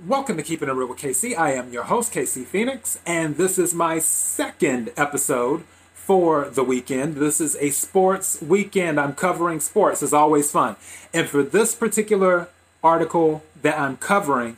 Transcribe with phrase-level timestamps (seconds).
[0.00, 1.38] Welcome to Keeping It Real with KC.
[1.38, 5.62] I am your host, KC Phoenix, and this is my second episode
[5.94, 7.14] for the weekend.
[7.14, 8.98] This is a sports weekend.
[8.98, 10.02] I'm covering sports.
[10.02, 10.74] It's always fun.
[11.14, 12.48] And for this particular
[12.82, 14.56] article that I'm covering,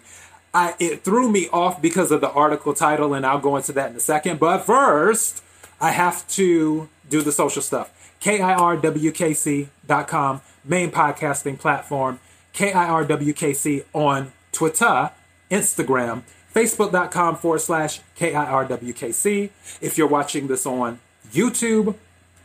[0.54, 3.90] I, it threw me off because of the article title, and I'll go into that
[3.90, 4.40] in a second.
[4.40, 5.42] But first,
[5.78, 7.90] I have to do the social stuff.
[8.22, 9.60] KIRWKC.com,
[10.64, 12.18] main podcasting platform.
[12.54, 15.10] KIRWKC on Twitter,
[15.54, 19.50] Instagram, Facebook.com forward slash KIRWKC.
[19.80, 20.98] If you're watching this on
[21.32, 21.94] YouTube,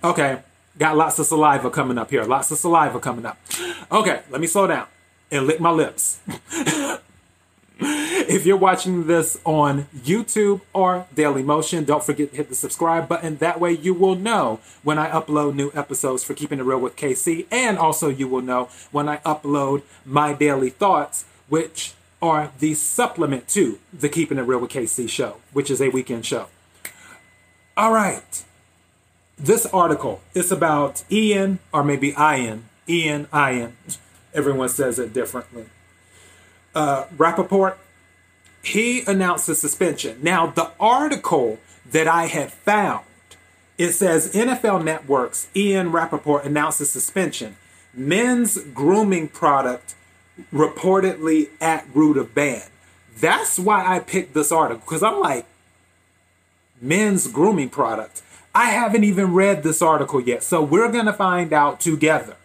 [0.04, 0.40] okay,
[0.78, 2.24] got lots of saliva coming up here.
[2.24, 3.40] Lots of saliva coming up.
[3.92, 4.86] Okay, let me slow down
[5.32, 6.20] and lick my lips.
[7.80, 13.08] if you're watching this on YouTube or Daily Motion, don't forget to hit the subscribe
[13.08, 13.38] button.
[13.38, 16.96] That way you will know when I upload new episodes for Keeping It Real with
[16.96, 17.48] KC.
[17.52, 23.48] And also you will know when I upload my daily thoughts, which are the supplement
[23.50, 26.48] to the Keeping It Real with KC show, which is a weekend show.
[27.78, 28.44] All right.
[29.38, 33.78] This article is about Ian, or maybe Ian, Ian, Ian.
[34.34, 35.66] Everyone says it differently.
[36.76, 37.80] Uh, Rapoport,
[38.62, 40.20] he announced a suspension.
[40.22, 43.06] Now, the article that I had found,
[43.78, 47.56] it says NFL Network's Ian Rapoport announced a suspension.
[47.94, 49.96] Men's grooming product
[50.54, 52.64] reportedly at root of ban.
[53.20, 55.46] That's why I picked this article because I'm like,
[56.82, 58.22] men's grooming product.
[58.56, 62.36] I haven't even read this article yet, so we're gonna find out together.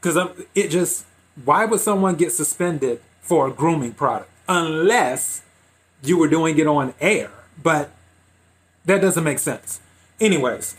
[0.00, 0.16] Because
[0.54, 1.04] it just,
[1.44, 5.42] why would someone get suspended for a grooming product unless
[6.02, 7.30] you were doing it on air?
[7.62, 7.90] But
[8.84, 9.80] that doesn't make sense.
[10.20, 10.76] Anyways,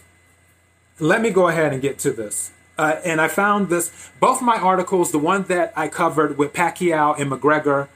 [1.00, 2.52] let me go ahead and get to this.
[2.80, 7.20] Uh, and I found this, both my articles, the one that I covered with Pacquiao
[7.20, 7.90] and McGregor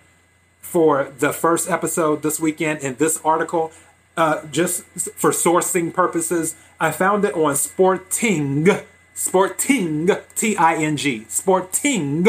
[0.60, 3.72] for the first episode this weekend, and this article,
[4.18, 4.84] uh, just
[5.16, 8.68] for sourcing purposes, I found it on Sporting,
[9.14, 12.28] Sporting, T I N G, Sporting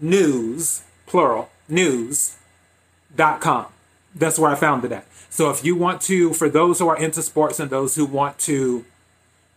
[0.00, 3.66] News, plural, news.com.
[4.14, 5.06] That's where I found it at.
[5.28, 8.38] So if you want to, for those who are into sports and those who want
[8.38, 8.86] to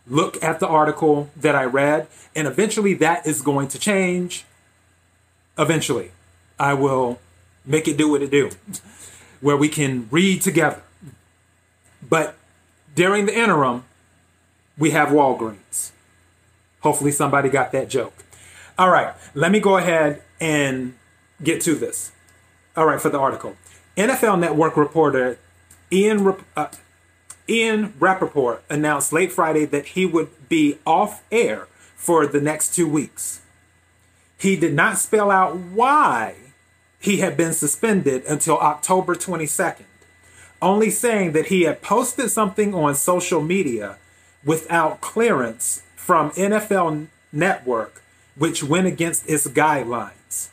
[0.10, 4.46] look at the article that I read, and eventually that is going to change.
[5.58, 6.12] Eventually,
[6.60, 7.20] I will
[7.66, 8.50] make it do what it do,
[9.42, 10.82] where we can read together.
[12.08, 12.36] But
[12.96, 13.84] during the interim,
[14.78, 15.92] we have Walgreens.
[16.82, 18.24] Hopefully, somebody got that joke.
[18.78, 20.96] All right, let me go ahead and
[21.44, 22.14] get to this.
[22.76, 23.58] All right, for the article.
[23.98, 25.38] NFL Network reporter
[25.92, 26.68] Ian uh,
[27.50, 32.88] Ian Rapoport announced late Friday that he would be off air for the next two
[32.88, 33.42] weeks.
[34.38, 36.36] He did not spell out why
[37.00, 39.86] he had been suspended until October 22nd,
[40.62, 43.98] only saying that he had posted something on social media
[44.46, 48.02] without clearance from NFL Network,
[48.36, 50.50] which went against its guidelines.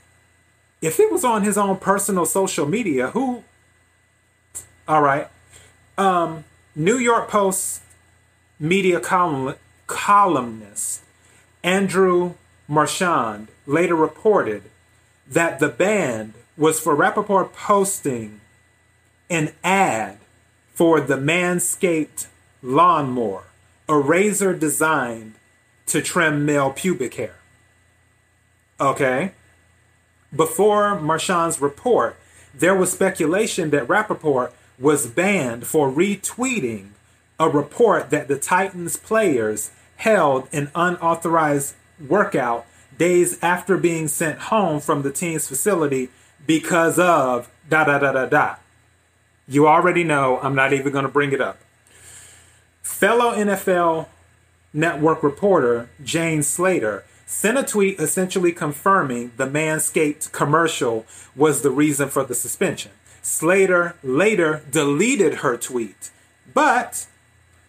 [0.80, 3.42] If it was on his own personal social media, who.
[4.86, 5.28] All right.
[5.98, 6.44] Um,
[6.78, 7.81] New York Post
[8.60, 9.54] media column,
[9.87, 11.00] columnist
[11.64, 12.34] Andrew
[12.69, 14.62] Marchand later reported
[15.26, 18.42] that the ban was for Rapoport posting
[19.31, 20.19] an ad
[20.75, 22.26] for the Manscaped
[22.62, 23.44] lawnmower,
[23.88, 25.32] a razor designed
[25.87, 27.37] to trim male pubic hair.
[28.78, 29.32] Okay?
[30.34, 32.19] Before Marchand's report,
[32.54, 36.88] there was speculation that Rapoport was banned for retweeting
[37.38, 41.75] a report that the Titans players held an unauthorized
[42.06, 42.66] workout
[42.98, 46.09] days after being sent home from the team's facility
[46.47, 48.56] because of da da da da da.
[49.48, 51.58] You already know, I'm not even going to bring it up.
[52.82, 54.06] Fellow NFL
[54.72, 61.04] network reporter Jane Slater sent a tweet essentially confirming the Manscaped commercial
[61.34, 62.93] was the reason for the suspension.
[63.26, 66.11] Slater later deleted her tweet.
[66.55, 67.08] But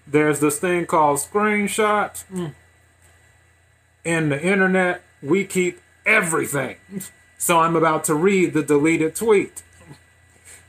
[0.06, 2.26] there's this thing called screenshots.
[2.32, 2.54] Mm.
[4.06, 6.78] In the internet, we keep everything.
[7.40, 9.64] So I'm about to read the deleted tweet.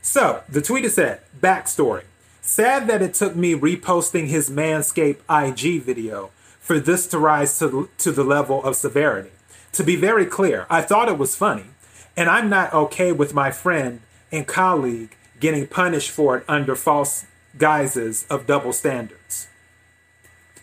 [0.01, 2.05] So the tweet is said, backstory.
[2.41, 7.89] Sad that it took me reposting his Manscaped IG video for this to rise to,
[7.99, 9.29] to the level of severity.
[9.73, 11.65] To be very clear, I thought it was funny,
[12.17, 17.25] and I'm not okay with my friend and colleague getting punished for it under false
[17.57, 19.47] guises of double standards,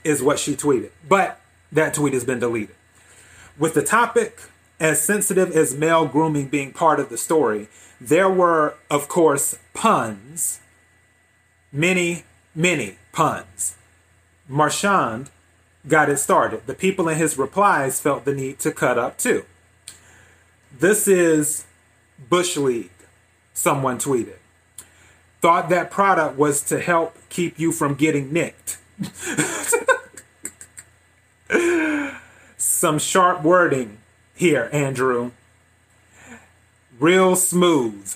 [0.05, 0.91] is what she tweeted.
[1.09, 1.41] But
[1.73, 2.77] that tweet has been deleted.
[3.59, 4.41] With the topic
[4.79, 7.69] as sensitive as male grooming being part of the story,
[8.01, 10.61] there were, of course, puns.
[11.73, 12.25] Many,
[12.55, 13.77] many puns.
[14.49, 15.31] Marchand
[15.89, 16.67] got it started.
[16.67, 19.45] The people in his replies felt the need to cut up too.
[20.79, 21.65] This is
[22.29, 22.91] Bush League,
[23.57, 24.37] someone tweeted.
[25.41, 28.79] Thought that product was to help keep you from getting nicked.
[32.59, 33.99] Some sharp wording
[34.35, 35.33] here, Andrew.
[36.99, 38.15] Real smooth.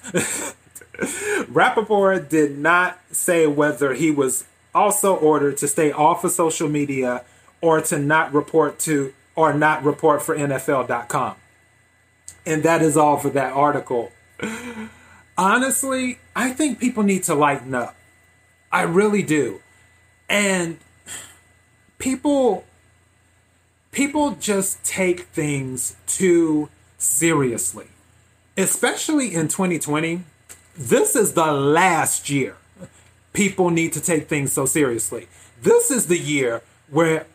[1.49, 4.45] Rapoport did not say whether he was
[4.75, 7.25] also ordered to stay off of social media
[7.61, 11.37] or to not report to or not report for NFL.com.
[12.45, 14.13] And that is all for that article.
[15.37, 17.97] Honestly, I think people need to lighten up.
[18.73, 19.61] I really do.
[20.29, 20.79] And
[21.99, 22.65] people
[23.91, 26.69] people just take things too
[26.99, 27.87] seriously.
[28.57, 30.25] Especially in 2020.
[30.77, 32.57] This is the last year
[33.33, 35.29] people need to take things so seriously.
[35.63, 37.27] This is the year where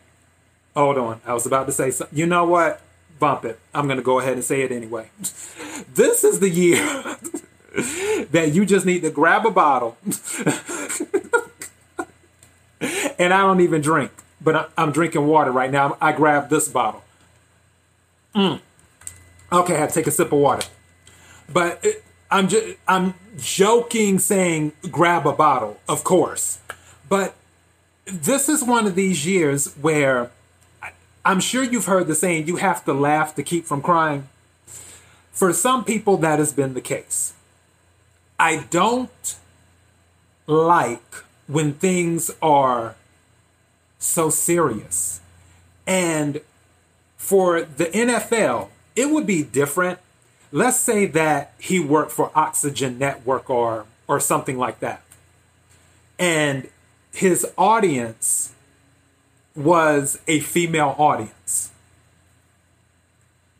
[0.74, 2.16] hold on, I was about to say something.
[2.16, 2.80] You know what?
[3.18, 3.58] Bump it.
[3.72, 5.10] I'm going to go ahead and say it anyway.
[5.94, 7.15] This is the year
[8.30, 9.96] that you just need to grab a bottle.
[13.18, 15.96] and I don't even drink, but I'm drinking water right now.
[16.00, 17.02] I grabbed this bottle.
[18.34, 18.60] Mm.
[19.52, 20.66] Okay, I have to take a sip of water.
[21.52, 26.60] But it, I'm just I'm joking saying grab a bottle, of course.
[27.08, 27.34] But
[28.06, 30.30] this is one of these years where
[31.26, 34.28] I'm sure you've heard the saying, you have to laugh to keep from crying.
[35.32, 37.34] For some people, that has been the case.
[38.38, 39.36] I don't
[40.46, 42.94] like when things are
[43.98, 45.20] so serious.
[45.86, 46.40] And
[47.16, 49.98] for the NFL, it would be different.
[50.52, 55.02] Let's say that he worked for Oxygen Network or or something like that.
[56.18, 56.68] And
[57.12, 58.52] his audience
[59.54, 61.70] was a female audience,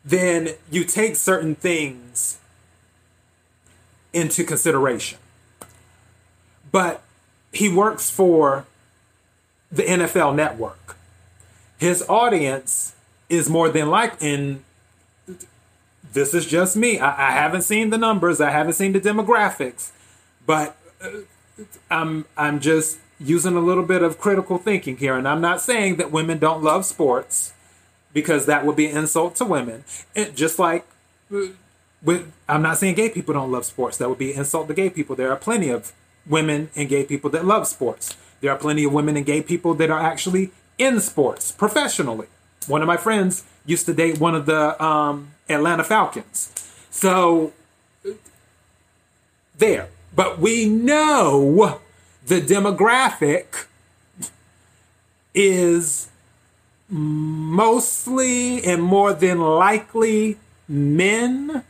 [0.05, 2.39] then you take certain things
[4.13, 5.17] into consideration.
[6.71, 7.01] But
[7.51, 8.65] he works for
[9.71, 10.97] the NFL network.
[11.77, 12.95] His audience
[13.29, 14.63] is more than like in
[16.13, 16.99] this is just me.
[16.99, 18.39] I, I, haven't seen the numbers.
[18.39, 19.91] I haven't seen the demographics,
[20.45, 21.09] but uh,
[21.91, 25.15] I'm I'm just using a little bit of critical thinking here.
[25.15, 27.53] And I'm not saying that women don't love sports
[28.13, 29.83] because that would be an insult to women.
[30.15, 30.85] It, just like
[32.07, 33.97] with, I'm not saying gay people don't love sports.
[33.97, 35.15] That would be insult to gay people.
[35.15, 35.91] There are plenty of
[36.25, 38.15] women and gay people that love sports.
[38.39, 42.27] There are plenty of women and gay people that are actually in sports professionally.
[42.65, 46.53] One of my friends used to date one of the um, Atlanta Falcons.
[46.89, 47.51] So,
[49.57, 49.89] there.
[50.15, 51.81] But we know
[52.25, 53.65] the demographic
[55.33, 56.07] is
[56.89, 60.37] mostly and more than likely
[60.69, 61.63] men.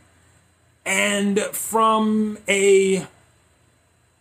[0.88, 3.06] And from a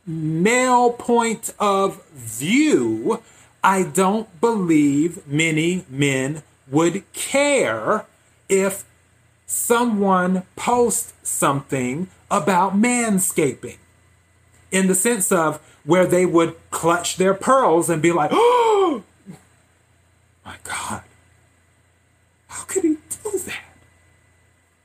[0.06, 3.24] male point of view,
[3.64, 8.06] I don't believe many men would care
[8.50, 8.84] if
[9.46, 13.78] someone posts something about manscaping
[14.70, 19.04] in the sense of where they would clutch their pearls and be like, oh
[20.46, 21.04] my God,
[22.48, 23.64] how could he do that?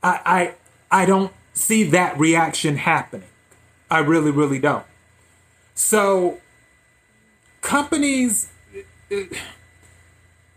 [0.01, 0.53] I,
[0.89, 3.27] I, I don't see that reaction happening.
[3.89, 4.85] I really, really don't.
[5.75, 6.39] So
[7.61, 8.49] companies
[9.11, 9.17] uh,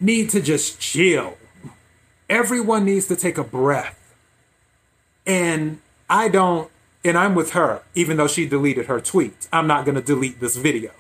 [0.01, 1.37] need to just chill.
[2.29, 4.15] Everyone needs to take a breath.
[5.27, 6.71] And I don't
[7.05, 9.47] and I'm with her, even though she deleted her tweet.
[9.53, 10.91] I'm not going to delete this video.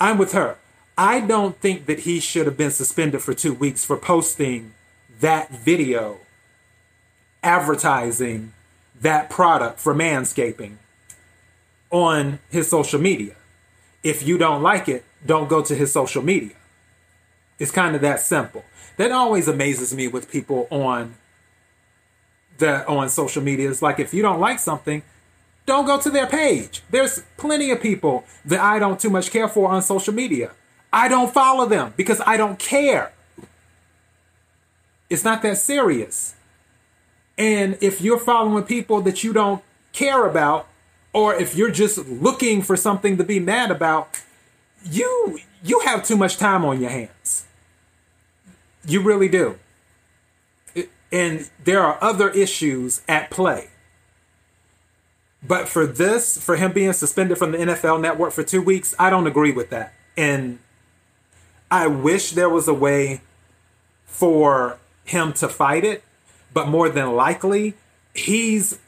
[0.00, 0.56] I'm with her.
[0.96, 4.74] I don't think that he should have been suspended for two weeks for posting
[5.18, 6.18] that video
[7.42, 8.52] advertising
[9.00, 10.76] that product for manscaping
[11.90, 13.34] on his social media.
[14.02, 16.56] If you don't like it, don't go to his social media.
[17.58, 18.64] It's kind of that simple.
[18.96, 21.14] That always amazes me with people on
[22.58, 23.70] the on social media.
[23.70, 25.02] It's like if you don't like something,
[25.66, 26.82] don't go to their page.
[26.90, 30.52] There's plenty of people that I don't too much care for on social media.
[30.92, 33.12] I don't follow them because I don't care.
[35.08, 36.34] It's not that serious.
[37.40, 39.62] And if you're following people that you don't
[39.94, 40.68] care about,
[41.14, 44.20] or if you're just looking for something to be mad about,
[44.84, 47.46] you you have too much time on your hands.
[48.86, 49.58] You really do.
[51.10, 53.70] And there are other issues at play.
[55.42, 59.08] But for this, for him being suspended from the NFL network for two weeks, I
[59.08, 59.94] don't agree with that.
[60.14, 60.58] And
[61.70, 63.22] I wish there was a way
[64.04, 66.04] for him to fight it,
[66.52, 67.74] but more than likely,
[68.14, 68.78] he's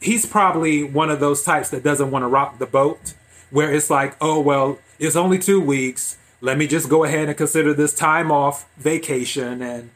[0.00, 3.14] he's probably one of those types that doesn't want to rock the boat
[3.50, 6.16] where it's like, oh well, it's only two weeks.
[6.40, 9.90] Let me just go ahead and consider this time off vacation and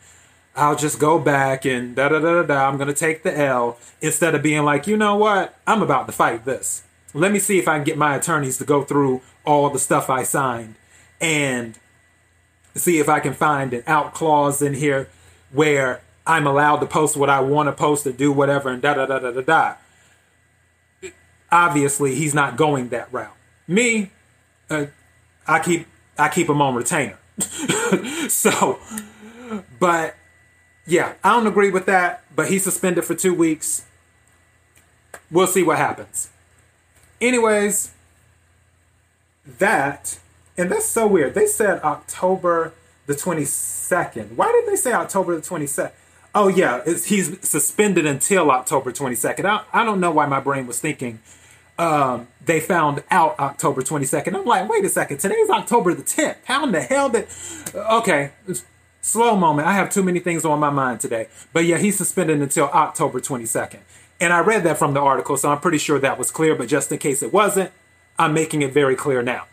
[0.54, 2.68] I'll just go back and da da da da da.
[2.68, 5.56] I'm gonna take the L instead of being like, you know what?
[5.66, 6.82] I'm about to fight this.
[7.14, 10.10] Let me see if I can get my attorneys to go through all the stuff
[10.10, 10.74] I signed
[11.20, 11.78] and
[12.74, 15.08] see if I can find an out clause in here
[15.52, 18.94] where I'm allowed to post what I want to post to do whatever and da
[18.94, 19.74] da da da da da.
[21.50, 23.36] Obviously, he's not going that route.
[23.66, 24.10] Me,
[24.70, 24.86] uh,
[25.46, 25.86] I keep
[26.18, 27.18] I keep him on retainer.
[28.28, 28.78] so,
[29.78, 30.14] but
[30.86, 33.84] yeah, I don't agree with that, but he's suspended for two weeks.
[35.30, 36.30] We'll see what happens.
[37.20, 37.92] Anyways,
[39.58, 40.18] that,
[40.56, 41.34] and that's so weird.
[41.34, 42.72] They said October
[43.06, 44.36] the 22nd.
[44.36, 45.92] Why did they say October the 22nd?
[46.34, 49.44] Oh, yeah, he's suspended until October 22nd.
[49.44, 51.20] I, I don't know why my brain was thinking
[51.78, 54.34] um, they found out October 22nd.
[54.34, 56.36] I'm like, wait a second, today's October the 10th.
[56.44, 57.26] How in the hell did.
[57.74, 58.30] Okay,
[59.00, 59.66] slow moment.
[59.66, 61.28] I have too many things on my mind today.
[61.52, 63.80] But yeah, he's suspended until October 22nd.
[64.20, 66.54] And I read that from the article, so I'm pretty sure that was clear.
[66.54, 67.72] But just in case it wasn't,
[68.18, 69.46] I'm making it very clear now.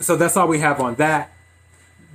[0.00, 1.30] So that's all we have on that.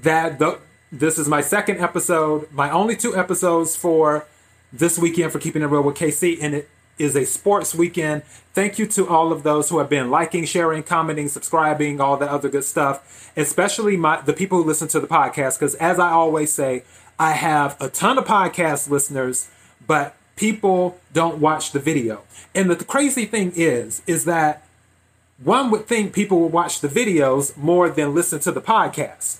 [0.01, 0.59] That the,
[0.91, 4.25] this is my second episode, my only two episodes for
[4.71, 8.23] this weekend for keeping it real with KC, and it is a sports weekend.
[8.53, 12.29] Thank you to all of those who have been liking, sharing, commenting, subscribing, all that
[12.29, 15.59] other good stuff, especially my the people who listen to the podcast.
[15.59, 16.83] Because as I always say,
[17.17, 19.49] I have a ton of podcast listeners,
[19.85, 22.23] but people don't watch the video.
[22.55, 24.65] And the, crazy thing is, is that
[25.43, 29.39] one would think people would watch the videos more than listen to the podcast.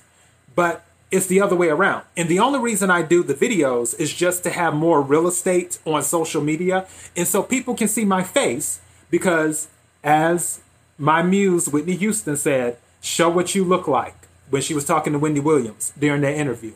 [0.55, 2.03] But it's the other way around.
[2.15, 5.79] And the only reason I do the videos is just to have more real estate
[5.85, 6.87] on social media.
[7.15, 9.67] And so people can see my face because,
[10.03, 10.61] as
[10.97, 14.15] my muse, Whitney Houston, said, show what you look like
[14.49, 16.73] when she was talking to Wendy Williams during that interview.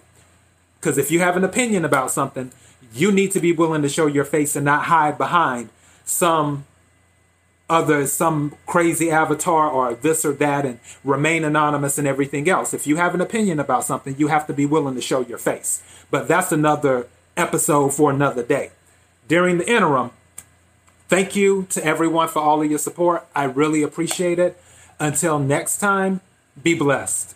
[0.80, 2.52] Because if you have an opinion about something,
[2.94, 5.70] you need to be willing to show your face and not hide behind
[6.06, 6.66] some
[7.70, 12.74] other some crazy avatar or this or that and remain anonymous and everything else.
[12.74, 15.38] If you have an opinion about something, you have to be willing to show your
[15.38, 15.82] face.
[16.12, 18.72] But that's another episode for another day.
[19.28, 20.12] During the interim,
[21.08, 23.26] thank you to everyone for all of your support.
[23.36, 24.62] I really appreciate it.
[25.00, 26.22] Until next time,
[26.62, 27.36] be blessed.